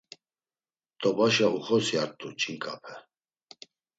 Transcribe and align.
T̆obaşa 0.99 1.47
uxosyart̆u 1.57 2.27
ç̌inǩape. 2.39 2.93